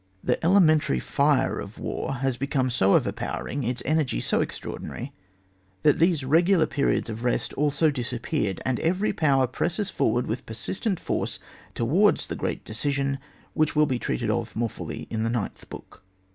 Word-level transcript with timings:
The 0.23 0.43
elementary 0.43 0.99
Are 1.19 1.59
of 1.59 1.77
war 1.77 2.15
has 2.25 2.35
become 2.35 2.71
so 2.71 2.95
overpowering, 2.95 3.61
its 3.63 3.83
energy 3.85 4.19
so 4.19 4.41
extra 4.41 4.71
ordinary, 4.71 5.13
that 5.83 5.99
these 5.99 6.25
regular 6.25 6.65
periods 6.65 7.07
of 7.07 7.23
rest 7.23 7.53
also 7.53 7.85
have 7.85 7.93
disappeared, 7.93 8.59
and 8.65 8.79
every 8.79 9.13
power 9.13 9.45
presses 9.45 9.91
forward 9.91 10.25
with 10.25 10.47
persistent 10.47 10.99
force 10.99 11.37
towards 11.75 12.25
the 12.25 12.35
great 12.35 12.65
decision, 12.65 13.19
which 13.53 13.75
will 13.75 13.85
be 13.85 13.99
treated 13.99 14.31
of 14.31 14.55
more 14.55 14.71
fully 14.71 15.05
in 15.11 15.21
the 15.21 15.29
ninth 15.29 15.69
book. 15.69 16.01